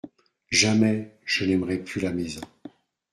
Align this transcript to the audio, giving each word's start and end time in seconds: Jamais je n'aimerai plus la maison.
Jamais 0.49 1.19
je 1.25 1.45
n'aimerai 1.45 1.77
plus 1.77 1.99
la 2.01 2.11
maison. 2.11 2.41